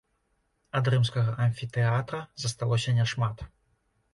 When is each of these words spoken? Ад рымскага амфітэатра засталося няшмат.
Ад 0.79 0.87
рымскага 0.95 1.35
амфітэатра 1.45 2.25
засталося 2.45 2.99
няшмат. 3.03 3.45